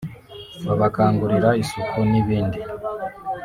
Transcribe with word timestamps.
babakangurira 0.65 1.49
isuku 1.63 1.97
n’ibindi 2.11 2.59